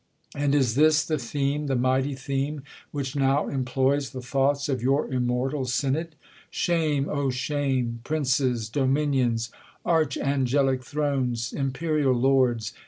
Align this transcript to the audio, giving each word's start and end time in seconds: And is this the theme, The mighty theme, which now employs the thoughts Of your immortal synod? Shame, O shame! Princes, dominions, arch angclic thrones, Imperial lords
And 0.33 0.55
is 0.55 0.73
this 0.73 1.05
the 1.05 1.19
theme, 1.19 1.67
The 1.67 1.75
mighty 1.75 2.15
theme, 2.15 2.63
which 2.89 3.15
now 3.15 3.47
employs 3.47 4.09
the 4.09 4.21
thoughts 4.21 4.67
Of 4.67 4.81
your 4.81 5.07
immortal 5.13 5.63
synod? 5.65 6.15
Shame, 6.49 7.07
O 7.07 7.29
shame! 7.29 7.99
Princes, 8.03 8.67
dominions, 8.67 9.51
arch 9.85 10.17
angclic 10.19 10.83
thrones, 10.83 11.53
Imperial 11.53 12.13
lords 12.15 12.73